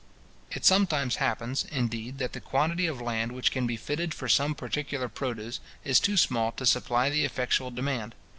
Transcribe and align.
It 0.49 0.65
sometimes 0.65 1.17
happens, 1.17 1.63
indeed, 1.63 2.17
that 2.17 2.33
the 2.33 2.41
quantity 2.41 2.87
of 2.87 2.99
land 2.99 3.33
which 3.33 3.51
can 3.51 3.67
be 3.67 3.77
fitted 3.77 4.15
for 4.15 4.27
some 4.27 4.55
particular 4.55 5.07
produce, 5.07 5.59
is 5.83 5.99
too 5.99 6.17
small 6.17 6.51
to 6.53 6.65
supply 6.65 7.11
the 7.11 7.23
effectual 7.23 7.69
demand. 7.69 8.15